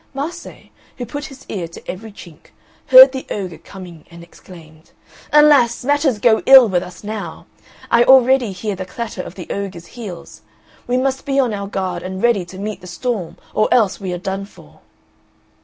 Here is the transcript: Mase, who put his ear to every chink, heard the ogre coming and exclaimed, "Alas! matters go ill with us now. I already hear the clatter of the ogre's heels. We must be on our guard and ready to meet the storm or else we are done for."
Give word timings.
Mase, 0.15 0.69
who 0.97 1.05
put 1.05 1.25
his 1.25 1.45
ear 1.47 1.67
to 1.67 1.87
every 1.87 2.11
chink, 2.11 2.51
heard 2.87 3.11
the 3.11 3.27
ogre 3.29 3.59
coming 3.59 4.05
and 4.09 4.23
exclaimed, 4.23 4.93
"Alas! 5.31 5.85
matters 5.85 6.17
go 6.17 6.41
ill 6.47 6.67
with 6.67 6.81
us 6.81 7.03
now. 7.03 7.45
I 7.91 8.03
already 8.03 8.51
hear 8.51 8.75
the 8.75 8.83
clatter 8.83 9.21
of 9.21 9.35
the 9.35 9.47
ogre's 9.51 9.85
heels. 9.93 10.41
We 10.87 10.97
must 10.97 11.23
be 11.23 11.39
on 11.39 11.53
our 11.53 11.67
guard 11.67 12.01
and 12.01 12.19
ready 12.19 12.45
to 12.45 12.57
meet 12.57 12.81
the 12.81 12.87
storm 12.87 13.37
or 13.53 13.71
else 13.71 13.99
we 13.99 14.11
are 14.11 14.17
done 14.17 14.45
for." 14.45 14.79